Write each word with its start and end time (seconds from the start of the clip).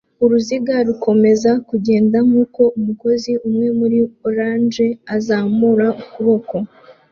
Uruziga 0.23 0.75
rukomeza 0.87 1.51
kugenda 1.69 2.17
nkuko 2.27 2.61
umukozi 2.77 3.31
umwe 3.47 3.67
muri 3.79 3.97
orange 4.27 4.87
azamura 5.15 5.87
ukuboko 6.03 6.55